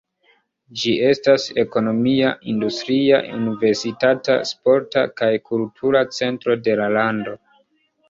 [0.83, 7.43] Ĝi estas ekonomia, industria, universitata, sporta kaj kultura centro de la lando.